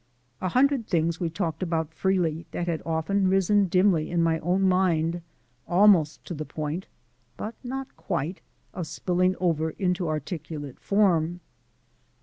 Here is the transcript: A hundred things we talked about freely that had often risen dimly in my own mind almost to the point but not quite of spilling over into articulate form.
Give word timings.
A 0.41 0.49
hundred 0.49 0.87
things 0.87 1.19
we 1.19 1.29
talked 1.29 1.61
about 1.61 1.93
freely 1.93 2.47
that 2.49 2.65
had 2.65 2.81
often 2.87 3.27
risen 3.27 3.67
dimly 3.67 4.09
in 4.09 4.23
my 4.23 4.39
own 4.39 4.63
mind 4.63 5.21
almost 5.67 6.25
to 6.25 6.33
the 6.33 6.43
point 6.43 6.87
but 7.37 7.53
not 7.63 7.95
quite 7.95 8.41
of 8.73 8.87
spilling 8.87 9.35
over 9.39 9.69
into 9.69 10.07
articulate 10.09 10.79
form. 10.79 11.39